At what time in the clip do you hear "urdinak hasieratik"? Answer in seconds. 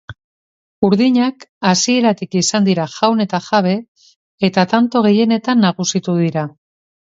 0.87-2.33